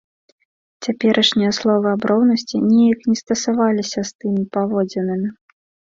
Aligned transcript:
Цяперашнія 0.85 1.51
словы 1.57 1.87
аб 1.95 2.07
роўнасці 2.11 2.63
неяк 2.71 2.99
не 3.11 3.15
стасаваліся 3.23 3.99
з 4.11 4.25
тымі 4.25 4.43
паводзінамі. 4.59 5.29